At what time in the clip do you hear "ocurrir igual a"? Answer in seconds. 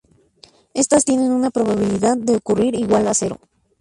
2.35-3.13